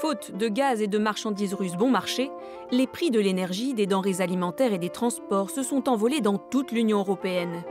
[0.00, 2.30] Faute de gaz et de marchandises russes bon marché,
[2.70, 6.72] les prix de l'énergie, des denrées alimentaires et des transports se sont envolés dans toute
[6.72, 7.62] l'Union européenne.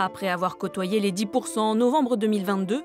[0.00, 2.82] Après avoir côtoyé les 10% en novembre 2022,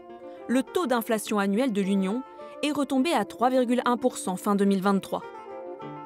[0.48, 2.22] le taux d'inflation annuel de l'Union
[2.62, 5.24] est retombé à 3,1% fin 2023.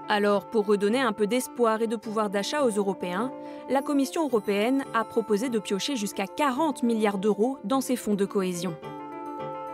[0.07, 3.33] Alors, pour redonner un peu d'espoir et de pouvoir d'achat aux Européens,
[3.69, 8.23] la Commission européenne a proposé de piocher jusqu'à 40 milliards d'euros dans ses fonds de
[8.23, 8.73] cohésion.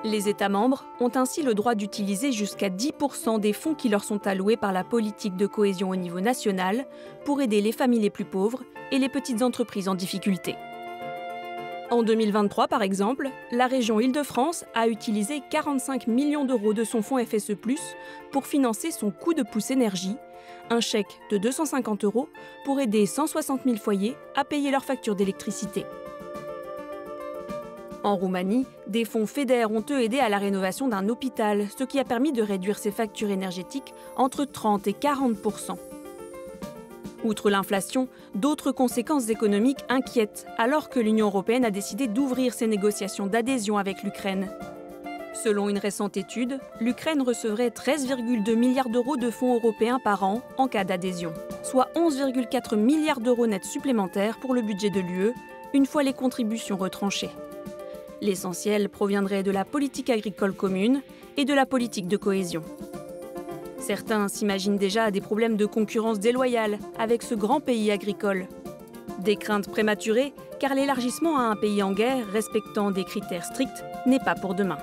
[0.06, 4.28] Les États membres ont ainsi le droit d'utiliser jusqu'à 10% des fonds qui leur sont
[4.28, 6.86] alloués par la politique de cohésion au niveau national
[7.26, 10.56] pour aider les familles les plus pauvres et les petites entreprises en difficulté.
[11.92, 17.18] En 2023, par exemple, la région Île-de-France a utilisé 45 millions d'euros de son fonds
[17.18, 17.54] FSE,
[18.32, 20.16] pour financer son coût de pouce énergie,
[20.70, 22.30] un chèque de 250 euros
[22.64, 25.86] pour aider 160 000 foyers à payer leurs factures d'électricité.
[28.04, 32.00] En Roumanie, des fonds FEDER ont eux aidé à la rénovation d'un hôpital, ce qui
[32.00, 35.76] a permis de réduire ses factures énergétiques entre 30 et 40%
[37.26, 43.28] Outre l'inflation, d'autres conséquences économiques inquiètent alors que l'Union européenne a décidé d'ouvrir ses négociations
[43.28, 44.50] d'adhésion avec l'Ukraine.
[45.34, 50.70] Selon une récente étude, l'Ukraine recevrait 13,2 milliards d'euros de fonds européens par an en
[50.70, 55.34] cas d'adhésion, soit 11,4 milliards d'euros nets supplémentaires pour le budget de l'UE,
[55.74, 57.32] une fois les contributions retranchées.
[58.22, 61.02] L'essentiel proviendrait de la politique agricole commune
[61.38, 62.64] et de la politique de cohésion.
[63.80, 68.48] Certains s'imaginent déjà des problèmes de concurrence déloyale avec ce grand pays agricole.
[69.20, 74.20] Des craintes prématurées, car l'élargissement à un pays en guerre respectant des critères stricts n'est
[74.20, 74.78] pas pour demain.